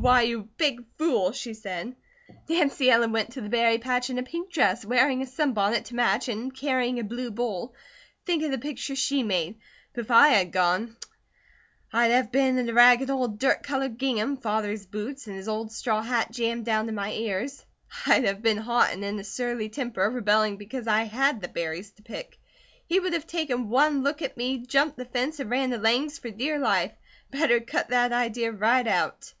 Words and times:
"Why, 0.00 0.22
you 0.22 0.48
big 0.56 0.86
fool!" 0.96 1.32
she 1.32 1.52
said. 1.52 1.94
"Nancy 2.48 2.90
Ellen 2.90 3.12
went 3.12 3.32
to 3.34 3.42
the 3.42 3.50
berry 3.50 3.76
patch 3.76 4.08
in 4.08 4.16
a 4.16 4.22
pink 4.22 4.50
dress, 4.50 4.86
wearing 4.86 5.20
a 5.20 5.26
sunbonnet 5.26 5.84
to 5.84 5.94
match, 5.94 6.28
and 6.28 6.54
carrying 6.56 6.98
a 6.98 7.04
blue 7.04 7.30
bowl. 7.30 7.74
Think 8.24 8.42
of 8.42 8.50
the 8.52 8.56
picture 8.56 8.96
she 8.96 9.22
made! 9.22 9.56
But 9.92 10.00
if 10.06 10.10
I 10.10 10.28
had 10.28 10.50
gone, 10.50 10.96
I'd 11.92 12.10
have 12.10 12.32
been 12.32 12.56
in 12.56 12.70
a 12.70 12.72
ragged 12.72 13.10
old 13.10 13.38
dirt 13.38 13.62
coloured 13.62 13.98
gingham, 13.98 14.38
Father's 14.38 14.86
boots, 14.86 15.26
and 15.26 15.36
his 15.36 15.46
old 15.46 15.70
straw 15.70 16.00
hat 16.00 16.30
jammed 16.32 16.64
down 16.64 16.86
to 16.86 16.92
my 16.92 17.12
ears; 17.12 17.62
I'd 18.06 18.24
have 18.24 18.40
been 18.40 18.56
hot 18.56 18.94
and 18.94 19.04
in 19.04 19.18
a 19.20 19.24
surly 19.24 19.68
temper, 19.68 20.08
rebelling 20.08 20.56
because 20.56 20.88
I 20.88 21.02
had 21.02 21.42
the 21.42 21.48
berries 21.48 21.90
to 21.90 22.02
pick. 22.02 22.38
He 22.86 22.98
would 22.98 23.12
have 23.12 23.26
taken 23.26 23.68
one 23.68 24.02
look 24.02 24.22
at 24.22 24.38
me, 24.38 24.64
jumped 24.64 24.96
the 24.96 25.04
fence, 25.04 25.38
and 25.38 25.50
run 25.50 25.68
to 25.68 25.76
Lang's 25.76 26.18
for 26.18 26.30
dear 26.30 26.58
life. 26.58 26.92
Better 27.30 27.60
cut 27.60 27.90
that 27.90 28.10
idea 28.14 28.52
right 28.52 28.86
out!" 28.86 29.34